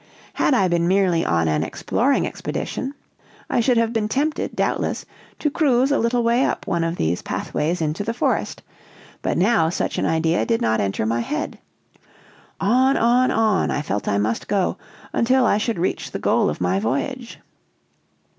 [0.33, 2.95] Had I been merely on an exploring expedition,
[3.51, 5.05] I should have been tempted, doubtless,
[5.37, 8.63] to cruise a little way up one of these pathways into the forest;
[9.21, 11.59] but now such an idea did not enter my head.
[12.59, 14.75] On, on, on, I felt I must go,
[15.13, 17.37] until I should reach the goal of my voyage.